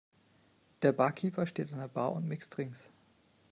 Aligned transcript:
Der 0.81 0.93
Barkeeper 0.93 1.45
steht 1.45 1.71
an 1.73 1.77
der 1.79 1.87
Bar 1.87 2.11
und 2.13 2.27
mixt 2.27 2.57
Drinks. 2.57 2.89